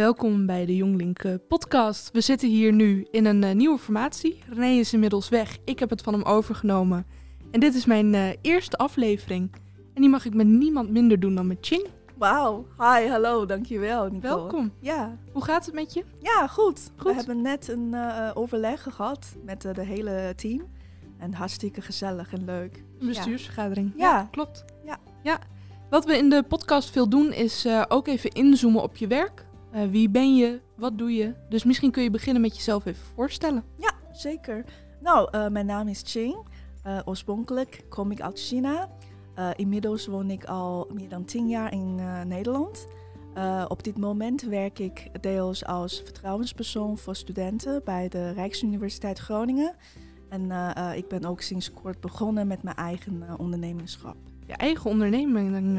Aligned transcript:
Welkom 0.00 0.46
bij 0.46 0.66
de 0.66 0.76
Jonglink 0.76 1.18
eh, 1.18 1.34
podcast. 1.48 2.10
We 2.12 2.20
zitten 2.20 2.48
hier 2.48 2.72
nu 2.72 3.06
in 3.10 3.24
een 3.24 3.44
eh, 3.44 3.54
nieuwe 3.54 3.78
formatie. 3.78 4.42
René 4.48 4.78
is 4.78 4.92
inmiddels 4.92 5.28
weg. 5.28 5.58
Ik 5.64 5.78
heb 5.78 5.90
het 5.90 6.02
van 6.02 6.12
hem 6.12 6.22
overgenomen. 6.22 7.06
En 7.50 7.60
dit 7.60 7.74
is 7.74 7.84
mijn 7.84 8.14
eh, 8.14 8.28
eerste 8.40 8.76
aflevering. 8.76 9.50
En 9.94 10.00
die 10.00 10.10
mag 10.10 10.24
ik 10.24 10.34
met 10.34 10.46
niemand 10.46 10.90
minder 10.90 11.20
doen 11.20 11.34
dan 11.34 11.46
met 11.46 11.58
Ching. 11.60 11.86
Wauw, 12.18 12.66
hi, 12.78 13.08
hallo, 13.08 13.46
dankjewel 13.46 14.02
Nicole. 14.02 14.20
Welkom. 14.20 14.72
Ja, 14.80 15.18
Hoe 15.32 15.44
gaat 15.44 15.66
het 15.66 15.74
met 15.74 15.92
je? 15.92 16.04
ja 16.20 16.46
goed. 16.46 16.90
Goed. 16.96 17.10
We 17.10 17.16
hebben 17.16 17.42
net 17.42 17.68
een 17.68 17.94
overleg 18.34 18.82
gehad 18.82 19.36
met 19.44 19.62
de 19.62 19.84
hele 19.84 20.32
team. 20.36 20.62
En 21.18 21.34
hartstikke 21.34 21.80
gezellig 21.80 22.32
en 22.32 22.44
leuk. 22.44 22.84
Een 22.98 23.06
bestuursvergadering. 23.06 23.92
Ja. 23.96 24.28
klopt. 24.30 24.64
Ja. 24.84 24.98
ja. 25.22 25.38
Wat 25.90 26.04
we 26.04 26.16
in 26.16 26.30
de 26.30 26.42
podcast 26.42 26.90
veel 26.90 27.08
doen 27.08 27.32
is 27.32 27.66
ook 27.88 28.06
even 28.06 28.30
inzoomen 28.30 28.82
op 28.82 28.96
je 28.96 29.06
werk. 29.06 29.48
Eh, 29.72 29.82
wie 29.90 30.10
ben 30.10 30.36
je? 30.36 30.60
Wat 30.76 30.98
doe 30.98 31.12
je? 31.14 31.34
Dus 31.48 31.64
misschien 31.64 31.90
kun 31.90 32.02
je 32.02 32.10
beginnen 32.10 32.42
met 32.42 32.56
jezelf 32.56 32.84
even 32.86 33.04
voorstellen. 33.14 33.64
Ja, 33.76 33.92
zeker. 34.12 34.64
Nou, 35.00 35.28
eh, 35.30 35.48
mijn 35.48 35.66
naam 35.66 35.88
is 35.88 36.02
Ching. 36.04 36.46
Eh, 36.82 36.98
oorspronkelijk 37.04 37.84
kom 37.88 38.10
ik 38.10 38.20
uit 38.20 38.38
China. 38.38 38.88
Inmiddels 39.56 40.06
woon 40.06 40.30
ik 40.30 40.44
al 40.44 40.90
meer 40.92 41.08
dan 41.08 41.24
tien 41.24 41.48
jaar 41.48 41.72
in 41.72 41.94
Nederland. 42.26 42.86
Op 43.68 43.82
dit 43.84 43.98
moment 43.98 44.42
werk 44.42 44.78
ik 44.78 45.22
deels 45.22 45.64
als 45.64 46.00
vertrouwenspersoon 46.04 46.98
voor 46.98 47.16
studenten 47.16 47.80
bij 47.84 48.08
de 48.08 48.30
Rijksuniversiteit 48.30 49.18
Groningen. 49.18 49.74
En 50.28 50.50
ik 50.96 51.08
ben 51.08 51.24
ook 51.24 51.40
sinds 51.40 51.72
kort 51.72 52.00
begonnen 52.00 52.46
met 52.46 52.62
mijn 52.62 52.76
eigen 52.76 53.38
ondernemingschap. 53.38 54.16
Je 54.46 54.56
eigen 54.56 54.90
onderneming. 54.90 55.78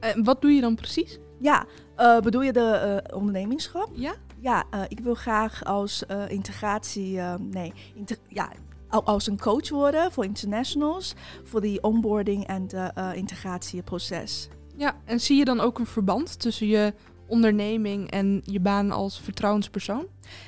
eh, 0.00 0.10
wat 0.22 0.40
doe 0.40 0.50
je 0.50 0.60
dan 0.60 0.74
precies? 0.74 1.18
Ja, 1.40 1.66
eh, 1.96 2.20
bedoel 2.20 2.42
je 2.42 2.52
de 2.52 3.00
eh, 3.04 3.16
ondernemingschap? 3.16 3.88
Ja? 3.92 4.14
Ja, 4.38 4.64
eh, 4.70 4.82
ik 4.88 5.00
wil 5.00 5.14
graag 5.14 5.64
als 5.64 6.04
integratie, 6.28 7.20
nee, 7.38 7.72
inter- 7.94 8.18
ja, 8.28 8.50
al- 8.88 9.04
als 9.04 9.26
een 9.26 9.38
coach 9.40 9.68
worden 9.68 10.12
voor 10.12 10.24
internationals, 10.24 11.14
voor 11.44 11.60
die 11.60 11.82
onboarding 11.82 12.46
en 12.46 12.66
de 12.68 12.92
integratieproces. 13.14 14.48
Ja, 14.76 14.96
en 15.04 15.20
zie 15.20 15.36
je 15.38 15.44
dan 15.44 15.60
ook 15.60 15.78
een 15.78 15.86
verband 15.86 16.40
tussen 16.40 16.66
je 16.66 16.94
onderneming 17.26 18.10
en 18.10 18.40
je 18.44 18.60
baan 18.60 18.90
als 18.90 19.20
vertrouwenspersoon? 19.20 20.06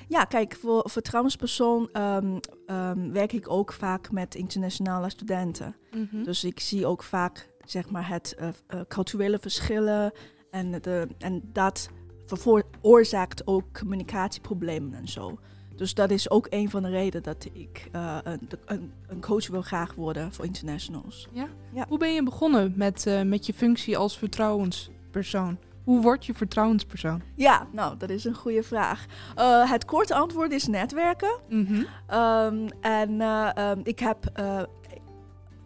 Ja, 0.08 0.24
kijk, 0.24 0.56
voor 0.60 0.90
vertrouwenspersoon 0.90 1.88
ehm, 1.92 2.38
ehm, 2.66 3.10
werk 3.12 3.32
ik 3.32 3.50
ook 3.50 3.72
vaak 3.72 4.10
met 4.10 4.34
internationale 4.34 5.10
studenten. 5.10 5.76
Mhm. 5.94 6.22
Dus 6.22 6.44
ik 6.44 6.60
zie 6.60 6.86
ook 6.86 7.02
vaak, 7.02 7.48
zeg 7.64 7.90
maar, 7.90 8.08
het 8.08 8.36
culturele 8.88 9.38
verschillen 9.38 10.12
en, 10.52 10.70
de, 10.80 11.08
en 11.18 11.42
dat 11.52 11.90
veroorzaakt 12.26 13.46
ook 13.46 13.64
communicatieproblemen 13.78 14.94
en 14.94 15.08
zo. 15.08 15.38
Dus 15.76 15.94
dat 15.94 16.10
is 16.10 16.30
ook 16.30 16.46
een 16.50 16.70
van 16.70 16.82
de 16.82 16.88
redenen 16.88 17.22
dat 17.22 17.48
ik 17.52 17.88
eh, 17.92 18.18
een, 18.22 18.48
een, 18.64 18.92
een 19.06 19.20
coach 19.20 19.48
wil 19.48 19.62
graag 19.62 19.94
worden 19.94 20.32
voor 20.32 20.44
internationals. 20.44 21.28
Hoe 21.88 21.98
ben 21.98 22.14
je 22.14 22.22
begonnen 22.22 22.72
met, 22.76 23.06
eh, 23.06 23.22
met 23.22 23.46
je 23.46 23.54
functie 23.54 23.96
als 23.96 24.18
vertrouwenspersoon? 24.18 25.58
Hoe 25.84 26.02
word 26.02 26.26
je 26.26 26.34
vertrouwenspersoon? 26.34 27.22
Ja, 27.34 27.66
nou, 27.72 27.96
dat 27.96 28.10
is 28.10 28.24
een 28.24 28.34
goede 28.34 28.62
vraag. 28.62 29.06
Eh, 29.34 29.70
het 29.70 29.84
korte 29.84 30.14
antwoord 30.14 30.52
is 30.52 30.66
netwerken. 30.66 31.38
Mhm. 31.48 31.82
Ehm, 32.06 32.68
en 32.80 33.20
eh, 33.20 33.56
ehm, 33.56 33.80
ik 33.82 33.98
heb 33.98 34.40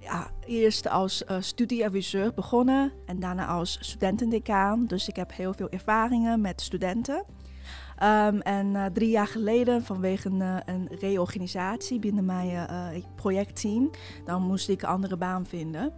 ja, 0.07 0.31
eerst 0.45 0.89
als 0.89 1.25
eh, 1.25 1.37
studieadviseur 1.41 2.35
begonnen 2.35 2.93
en 3.07 3.21
daarna 3.21 3.47
als 3.47 3.79
studentendecaan. 3.81 4.87
Dus 4.87 5.09
ik 5.09 5.17
heb 5.17 5.33
heel 5.33 5.55
veel 5.55 5.69
ervaringen 5.71 6.41
met 6.41 6.61
studenten. 6.61 7.25
Ehm, 7.97 8.39
en 8.39 8.77
eh, 8.77 8.85
drie 8.85 9.11
jaar 9.11 9.27
geleden, 9.27 9.85
vanwege 9.85 10.29
een, 10.29 10.43
eh, 10.43 10.57
een 10.65 10.89
reorganisatie 11.01 11.99
binnen 11.99 12.25
mijn 12.25 12.69
projectteam, 13.17 13.91
dan 14.25 14.43
moest 14.43 14.69
ik 14.69 14.83
een 14.83 14.89
andere 14.89 15.17
baan 15.17 15.47
vinden. 15.47 15.93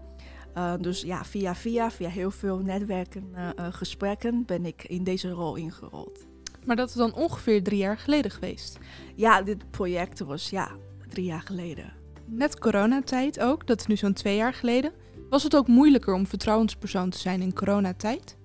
Dus 0.81 1.03
ja, 1.03 1.25
via 1.25 1.55
via, 1.55 1.91
via 1.91 2.09
heel 2.09 2.31
veel 2.31 2.59
netwerken, 2.59 3.35
gesprekken, 3.71 4.45
ben 4.47 4.67
ik 4.67 4.85
in 4.85 5.05
deze 5.05 5.31
rol 5.31 5.57
ingerold. 5.57 6.27
Maar 6.65 6.77
dat 6.77 6.89
is 6.89 6.95
dan 6.95 7.15
ongeveer 7.15 7.63
drie 7.63 7.79
jaar 7.79 7.99
geleden 7.99 8.31
geweest. 8.31 8.79
Ja, 9.15 9.43
dit 9.43 9.71
project 9.71 10.19
was 10.19 10.51
ja, 10.51 10.71
drie 11.09 11.25
jaar 11.25 11.41
geleden. 11.41 11.98
Net 12.31 12.59
coronatijd 12.59 13.41
ook, 13.41 13.67
dat 13.67 13.81
is 13.81 13.87
nu 13.87 13.97
zo'n 13.97 14.13
twee 14.13 14.37
jaar 14.37 14.55
geleden. 14.55 14.93
Was 15.31 15.43
het 15.43 15.57
ook 15.57 15.67
moeilijker 15.67 16.15
om 16.15 16.27
vertrouwenspersoon 16.27 17.11
te 17.11 17.19
zijn 17.19 17.41
in 17.41 17.55
coronatijd? 17.55 18.37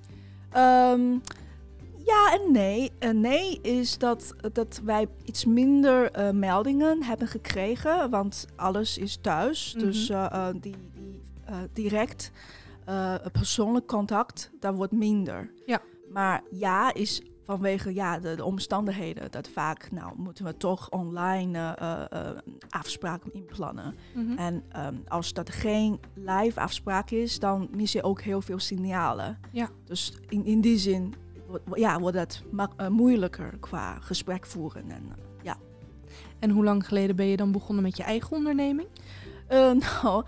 Ehm, 0.49 1.11
ja 2.05 2.33
en 2.33 2.51
nee. 2.51 2.91
En 2.99 3.21
nee 3.21 3.61
is 3.61 3.97
dat, 3.97 4.35
dat 4.53 4.81
wij 4.83 5.07
iets 5.25 5.45
minder 5.45 6.11
eh, 6.11 6.29
meldingen 6.29 7.03
hebben 7.03 7.27
gekregen, 7.27 8.09
want 8.09 8.47
alles 8.55 8.97
is 8.97 9.17
thuis. 9.21 9.73
Mhm. 9.75 9.85
Dus 9.85 10.09
eh, 10.09 10.25
eh, 10.25 10.47
die, 10.61 10.75
die 10.93 11.21
eh, 11.45 11.55
direct 11.73 12.31
eh, 12.85 13.15
persoonlijk 13.31 13.87
contact, 13.87 14.51
dat 14.59 14.75
wordt 14.75 14.91
minder. 14.91 15.51
Ja. 15.65 15.81
Maar 16.09 16.41
ja 16.51 16.93
is 16.93 17.21
vanwege 17.45 17.93
ja, 17.93 18.19
de, 18.19 18.35
de 18.35 18.43
omstandigheden 18.43 19.31
dat 19.31 19.47
vaak, 19.47 19.91
nou, 19.91 20.13
moeten 20.17 20.45
we 20.45 20.57
toch 20.57 20.89
online 20.89 21.75
eh, 21.75 22.01
eh, 22.09 22.37
afspraken 22.69 23.33
inplannen. 23.33 23.95
Mhm. 24.13 24.37
En 24.37 24.63
ehm, 24.71 24.95
als 25.07 25.33
dat 25.33 25.49
geen 25.49 25.99
live 26.13 26.59
afspraak 26.59 27.09
is, 27.11 27.39
dan 27.39 27.67
mis 27.75 27.91
je 27.91 28.03
ook 28.03 28.21
heel 28.21 28.41
veel 28.41 28.59
signalen. 28.59 29.39
Ja. 29.51 29.69
Dus 29.85 30.13
in, 30.29 30.45
in 30.45 30.61
die 30.61 30.77
zin 30.77 31.13
wordt, 31.47 31.63
ja, 31.73 31.99
wordt 31.99 32.17
het 32.17 32.43
mak- 32.51 32.73
eh, 32.77 32.87
moeilijker 32.87 33.57
qua 33.59 33.99
gesprek 33.99 34.45
voeren. 34.45 34.91
En, 34.91 35.03
eh, 35.09 35.53
En 36.39 36.49
hoe 36.49 36.63
lang 36.63 36.87
geleden 36.87 37.15
ben 37.15 37.25
je 37.25 37.37
dan 37.37 37.51
begonnen 37.51 37.83
met 37.83 37.97
je 37.97 38.03
eigen 38.03 38.37
onderneming? 38.37 38.87
nou, 39.99 40.23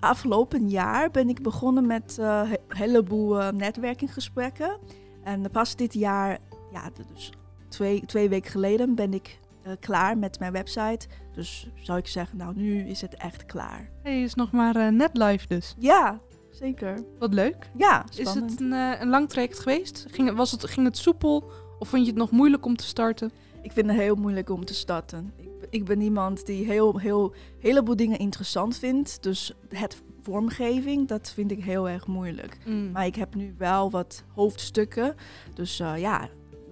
afgelopen 0.00 0.68
jaar 0.68 1.10
ben 1.10 1.28
ik 1.28 1.42
begonnen 1.42 1.86
met 1.86 2.16
een 2.20 2.56
heleboel 2.68 3.52
netwerkinggesprekken. 3.52 4.78
En 5.22 5.50
pas 5.50 5.76
dit 5.76 5.94
jaar, 5.94 6.38
ja, 6.72 6.90
dus 7.12 7.32
twee, 7.68 8.02
twee 8.06 8.28
weken 8.28 8.50
geleden, 8.50 8.94
ben 8.94 9.14
ik 9.14 9.38
eh, 9.62 9.72
klaar 9.80 10.18
met 10.18 10.38
mijn 10.38 10.52
website. 10.52 11.06
Dus 11.34 11.68
zou 11.74 11.98
ik 11.98 12.06
zeggen, 12.06 12.38
nou, 12.38 12.54
nu 12.56 12.88
is 12.88 13.00
het 13.00 13.14
echt 13.14 13.46
klaar. 13.46 13.90
Hij 14.02 14.22
is 14.22 14.34
nog 14.34 14.50
maar 14.52 14.76
eh, 14.76 14.88
net 14.88 15.16
live 15.16 15.46
dus. 15.48 15.74
Ja, 15.78 16.20
zeker. 16.50 17.04
Wat 17.18 17.34
leuk. 17.34 17.70
Ja, 17.76 18.04
Is 18.16 18.34
het 18.34 18.60
een, 18.60 18.72
eh, 18.72 19.00
een 19.00 19.08
lang 19.08 19.28
traject 19.28 19.58
geweest? 19.58 20.06
Ging, 20.10 20.28
het- 20.28 20.36
was 20.36 20.50
het, 20.50 20.64
ging 20.66 20.86
het 20.86 20.96
soepel? 20.96 21.50
Of 21.78 21.88
vond 21.88 22.02
je 22.02 22.08
het 22.08 22.18
nog 22.18 22.30
moeilijk 22.30 22.64
om 22.66 22.76
te 22.76 22.84
starten? 22.84 23.30
Ik 23.62 23.72
vind 23.72 23.86
het 23.86 23.96
heel 23.96 24.14
moeilijk 24.14 24.50
om 24.50 24.64
te 24.64 24.74
starten. 24.74 25.32
Ik, 25.36 25.58
ben- 25.58 25.68
ik 25.70 25.84
ben 25.84 26.00
iemand 26.00 26.46
die 26.46 26.64
heel, 26.64 26.98
heel, 26.98 27.34
heleboel 27.58 27.96
dingen 27.96 28.18
interessant 28.18 28.76
vindt. 28.78 29.22
Dus 29.22 29.54
het 29.68 30.02
vormgeving, 30.22 31.08
dat 31.08 31.32
vind 31.34 31.50
ik 31.50 31.64
heel 31.64 31.88
erg 31.88 32.06
moeilijk. 32.06 32.58
Mm. 32.66 32.90
Maar 32.90 33.06
ik 33.06 33.14
heb 33.14 33.34
nu 33.34 33.54
wel 33.58 33.90
wat 33.90 34.24
hoofdstukken. 34.34 35.14
Dus 35.54 35.80
eh, 35.80 35.98
ja, 35.98 36.28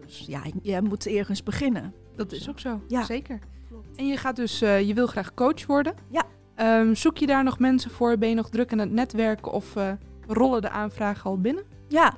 dus, 0.06 0.24
ja, 0.26 0.42
je 0.62 0.80
moet 0.82 1.06
ergens 1.06 1.42
beginnen. 1.42 1.94
Dat 2.16 2.32
is 2.32 2.48
ook 2.48 2.58
zo, 2.58 2.80
Ja. 2.88 3.04
zeker. 3.04 3.38
Klopt. 3.68 3.96
En 3.96 4.06
je 4.06 4.16
gaat 4.16 4.36
dus, 4.36 4.60
eh, 4.62 4.80
je 4.88 4.94
wil 4.94 5.06
graag 5.06 5.34
coach 5.34 5.66
worden. 5.66 5.94
Ja. 6.10 6.24
Ehm, 6.54 6.94
zoek 6.94 7.16
je 7.18 7.26
daar 7.26 7.44
nog 7.44 7.58
mensen 7.58 7.90
voor? 7.90 8.18
Ben 8.18 8.28
je 8.28 8.34
nog 8.34 8.48
druk 8.48 8.72
aan 8.72 8.78
het 8.78 8.90
netwerken 8.90 9.52
of 9.52 9.76
eh, 9.76 9.92
rollen 10.26 10.62
de 10.62 10.70
aanvragen 10.70 11.30
al 11.30 11.40
binnen? 11.40 11.64
Ja, 11.88 12.14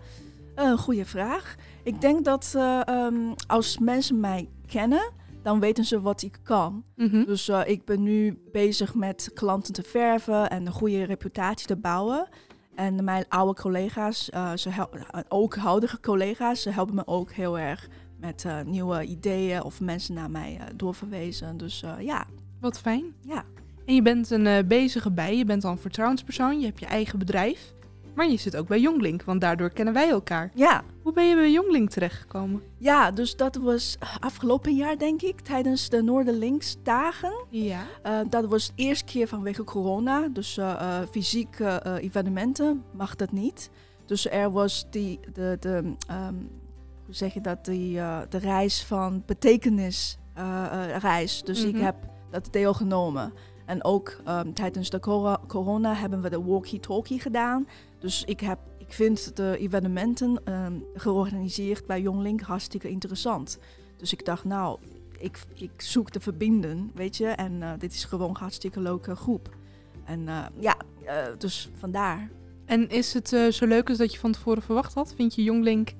een 0.54 0.78
goede 0.78 1.04
vraag. 1.04 1.54
Ik 1.82 2.00
denk 2.00 2.24
dat 2.24 2.52
eh, 2.56 2.80
ehm, 2.88 3.14
als 3.46 3.78
mensen 3.78 4.20
mij 4.20 4.48
kennen, 4.66 5.10
dan 5.42 5.60
weten 5.60 5.84
ze 5.84 6.00
wat 6.00 6.22
ik 6.22 6.38
kan. 6.42 6.84
Mhm. 6.96 7.24
Dus 7.24 7.48
eh, 7.48 7.60
ik 7.64 7.84
ben 7.84 8.02
nu 8.02 8.38
bezig 8.52 8.94
met 8.94 9.30
klanten 9.34 9.72
te 9.72 9.82
verven 9.82 10.50
en 10.50 10.66
een 10.66 10.72
goede 10.72 11.02
reputatie 11.04 11.66
te 11.66 11.76
bouwen. 11.76 12.28
En 12.74 13.04
mijn 13.04 13.24
oude 13.28 13.60
collega's, 13.60 14.30
eh, 14.30 14.52
ze 14.56 14.68
hel- 14.68 14.90
ook 15.28 15.56
huidige 15.56 16.00
collega's, 16.00 16.62
ze 16.62 16.70
helpen 16.70 16.94
me 16.94 17.06
ook 17.06 17.32
heel 17.32 17.58
erg 17.58 17.88
met 18.20 18.44
eh, 18.44 18.60
nieuwe 18.60 19.04
ideeën 19.04 19.62
of 19.62 19.80
mensen 19.80 20.14
naar 20.14 20.30
mij 20.30 20.56
eh, 20.60 20.66
doorverwezen. 20.76 21.56
Dus 21.56 21.82
eh, 21.82 21.92
ja, 22.00 22.26
Wat 22.60 22.80
fijn. 22.80 23.04
ja. 23.20 23.44
En 23.86 23.94
je 23.94 24.02
bent 24.02 24.30
een 24.30 24.46
eh, 24.46 24.64
bezige 24.66 25.10
bij, 25.10 25.36
je 25.36 25.44
bent 25.44 25.64
al 25.64 25.70
een 25.70 25.78
vertrouwenspersoon, 25.78 26.60
je 26.60 26.66
hebt 26.66 26.78
je 26.80 26.86
eigen 26.86 27.18
bedrijf. 27.18 27.72
Maar 28.14 28.30
je 28.30 28.36
zit 28.36 28.56
ook 28.56 28.66
bij 28.68 28.80
Jonglink, 28.80 29.22
want 29.22 29.40
daardoor 29.40 29.70
kennen 29.70 29.94
wij 29.94 30.10
elkaar. 30.10 30.50
Ja, 30.54 30.82
Hoe 31.02 31.12
ben 31.12 31.28
je 31.28 31.34
bij 31.34 31.50
Jonglink 31.52 31.90
terechtgekomen? 31.90 32.62
ja, 32.78 33.10
dus 33.10 33.36
dat 33.36 33.56
was 33.56 33.96
afgelopen 34.20 34.74
jaar 34.74 34.98
denk 34.98 35.22
ik, 35.22 35.40
tijdens 35.40 35.88
de 35.88 36.02
Noorderlinks 36.02 36.76
dagen. 36.82 37.32
Ja. 37.50 37.80
Eh, 38.02 38.18
dat 38.28 38.44
was 38.46 38.66
de 38.66 38.72
eerste 38.76 39.04
keer 39.04 39.28
vanwege 39.28 39.64
corona. 39.64 40.28
Dus 40.28 40.56
eh 40.58 40.70
eh, 40.72 41.08
fysieke 41.10 41.64
eh, 41.64 41.94
evenementen 42.04 42.84
mag 42.92 43.16
dat 43.16 43.32
niet. 43.32 43.70
Dus 44.06 44.30
er 44.30 44.50
was 44.50 44.86
die, 44.90 45.20
de, 45.32 45.56
de 45.60 45.94
ehm, 46.08 46.34
hoe 47.04 47.14
zeg 47.14 47.34
je 47.34 47.40
dat, 47.40 47.64
die, 47.64 47.98
eh, 47.98 48.18
de 48.28 48.38
reis 48.38 48.84
van 48.84 49.22
betekenis 49.26 50.18
eh, 50.34 50.64
eh, 50.94 50.96
reis. 51.02 51.42
Dus 51.42 51.64
ik 51.64 51.74
Mhm. 51.74 51.84
heb 51.84 51.96
dat 52.30 52.48
deelgenomen. 52.50 53.32
En 53.64 53.84
ook 53.84 54.20
ehm, 54.24 54.52
tijdens 54.52 54.90
de 54.90 55.00
coro- 55.00 55.40
corona 55.46 55.94
hebben 55.94 56.22
we 56.22 56.30
de 56.30 56.42
walkie-talkie 56.42 57.20
gedaan. 57.20 57.66
Dus 57.98 58.24
ik 58.24 58.40
heb, 58.40 58.58
ik 58.78 58.92
vind 58.92 59.36
de 59.36 59.56
evenementen 59.58 60.40
ehm, 60.44 60.72
georganiseerd 60.94 61.86
bij 61.86 62.00
Jonglink 62.00 62.40
hartstikke 62.40 62.88
interessant. 62.88 63.58
Dus 63.96 64.12
ik 64.12 64.24
dacht, 64.24 64.44
nou, 64.44 64.78
ik, 65.18 65.38
ik 65.54 65.70
zoek 65.76 66.10
te 66.10 66.20
verbinden, 66.20 66.90
weet 66.94 67.16
je. 67.16 67.26
En 67.26 67.62
eh, 67.62 67.70
dit 67.78 67.92
is 67.92 68.04
gewoon 68.04 68.28
een 68.28 68.36
hartstikke 68.36 68.80
leuke 68.80 69.16
groep. 69.16 69.56
En 70.04 70.28
eh, 70.28 70.44
ja, 70.58 70.76
eh, 71.04 71.16
dus 71.38 71.70
vandaar. 71.74 72.30
En 72.64 72.88
is 72.88 73.14
het 73.14 73.28
zo 73.28 73.66
leuk 73.66 73.88
als 73.88 73.98
dat 73.98 74.12
je 74.12 74.18
van 74.18 74.32
tevoren 74.32 74.62
verwacht 74.62 74.94
had? 74.94 75.14
Vind 75.16 75.34
je 75.34 75.42
Jonglink 75.42 75.92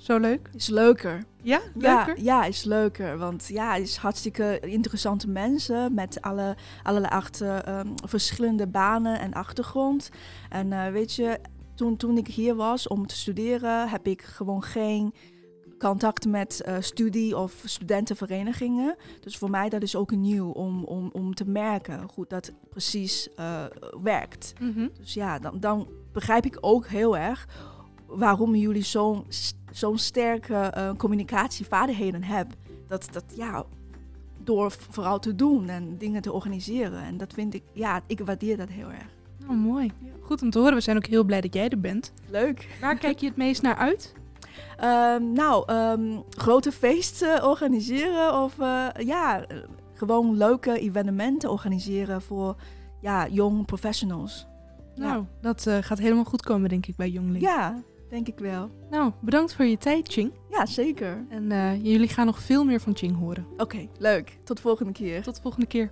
zo 0.00 0.18
leuk? 0.18 0.50
Is 0.54 0.68
leuker. 0.68 1.24
Ja, 1.42 1.60
leuker? 1.74 2.16
Ja, 2.16 2.42
ja, 2.42 2.44
is 2.44 2.64
leuker. 2.64 3.18
Want 3.18 3.48
ja, 3.48 3.72
het 3.72 3.82
is 3.82 3.96
hartstikke 3.96 4.60
interessante 4.60 5.28
mensen 5.28 5.94
met 5.94 6.22
alle, 6.22 6.56
allerlei 6.82 7.14
achter, 7.14 7.64
ehm, 7.64 7.88
verschillende 8.04 8.66
banen 8.66 9.20
en 9.20 9.32
achtergrond. 9.32 10.10
En 10.48 10.72
eh, 10.72 10.92
weet 10.92 11.14
je, 11.14 11.38
toen, 11.74 11.96
toen 11.96 12.16
ik 12.16 12.26
hier 12.26 12.54
was 12.54 12.88
om 12.88 13.06
te 13.06 13.16
studeren, 13.16 13.88
heb 13.88 14.06
ik 14.06 14.22
gewoon 14.22 14.62
geen 14.62 15.14
contact 15.78 16.26
met 16.26 16.60
eh, 16.60 16.76
studie- 16.80 17.36
of 17.36 17.62
studentenverenigingen. 17.64 18.96
Dus 19.20 19.36
voor 19.36 19.50
mij 19.50 19.68
dat 19.68 19.82
is 19.82 19.96
ook 19.96 20.10
nieuw 20.10 20.50
om, 20.50 20.84
om, 20.84 21.10
om 21.12 21.34
te 21.34 21.48
merken 21.48 22.08
hoe 22.14 22.24
dat 22.28 22.52
precies 22.70 23.28
eh, 23.34 23.64
werkt. 24.02 24.52
Mhm. 24.60 24.88
Dus 24.98 25.14
ja, 25.14 25.38
dan, 25.38 25.60
dan 25.60 25.88
begrijp 26.12 26.44
ik 26.44 26.58
ook 26.60 26.86
heel 26.86 27.16
erg 27.16 27.46
waarom 28.10 28.54
jullie 28.54 28.82
zo'n 28.82 29.24
zo'n 29.70 29.98
sterke 29.98 30.54
eh, 30.54 30.90
communicatievaardigheden 30.96 32.22
hebben. 32.22 32.56
Dat, 32.88 33.08
dat 33.12 33.24
ja, 33.36 33.64
door 34.44 34.70
vooral 34.70 35.18
te 35.18 35.34
doen 35.34 35.68
en 35.68 35.98
dingen 35.98 36.22
te 36.22 36.32
organiseren. 36.32 37.02
En 37.02 37.16
dat 37.16 37.32
vind 37.32 37.54
ik, 37.54 37.62
ja, 37.72 38.00
ik 38.06 38.20
waardeer 38.20 38.56
dat 38.56 38.68
heel 38.68 38.90
erg. 38.90 39.08
Oh, 39.48 39.56
mooi. 39.56 39.92
Goed 40.20 40.42
om 40.42 40.50
te 40.50 40.58
horen. 40.58 40.74
We 40.74 40.80
zijn 40.80 40.96
ook 40.96 41.06
heel 41.06 41.24
blij 41.24 41.40
dat 41.40 41.54
jij 41.54 41.68
er 41.68 41.80
bent. 41.80 42.12
Leuk. 42.30 42.68
Waar 42.80 42.98
kijk 42.98 43.18
je 43.18 43.26
het 43.26 43.36
meest 43.36 43.62
naar 43.62 43.76
uit? 43.76 44.12
Ehm, 44.76 45.32
nou, 45.32 45.64
ehm, 45.66 46.18
grote 46.30 46.72
feesten 46.72 47.44
organiseren 47.50 48.42
of 48.42 48.58
eh, 48.58 48.86
ja, 48.98 49.46
gewoon 49.94 50.36
leuke 50.36 50.78
evenementen 50.78 51.50
organiseren 51.50 52.22
voor 52.22 52.56
ja, 53.00 53.28
young 53.28 53.66
professionals. 53.66 54.46
Ja. 54.94 55.06
Nou, 55.06 55.24
dat 55.40 55.66
eh, 55.66 55.78
gaat 55.80 55.98
helemaal 55.98 56.24
goed 56.24 56.42
komen, 56.42 56.68
denk 56.68 56.86
ik, 56.86 56.96
bij 56.96 57.08
Jonglink. 57.08 57.42
Ja, 57.42 57.82
denk 58.10 58.28
ik 58.28 58.38
wel. 58.38 58.70
Nou, 58.90 59.12
bedankt 59.20 59.54
voor 59.54 59.64
je 59.64 59.78
tijd, 59.78 60.08
Ching. 60.08 60.32
Ja, 60.50 60.66
zeker. 60.66 61.26
En 61.28 61.52
eh, 61.52 61.84
jullie 61.84 62.08
gaan 62.08 62.26
nog 62.26 62.38
veel 62.38 62.64
meer 62.64 62.80
van 62.80 62.96
Ching 62.96 63.18
horen. 63.18 63.46
Oké, 63.56 63.88
leuk. 63.98 64.38
Tot 64.44 64.56
de 64.56 64.62
volgende 64.62 64.92
keer. 64.92 65.22
Tot 65.22 65.34
de 65.34 65.42
volgende 65.42 65.66
keer. 65.66 65.90